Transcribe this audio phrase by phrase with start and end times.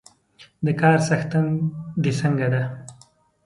[0.65, 1.45] د کار څښتن
[2.03, 2.63] د څنګه ده؟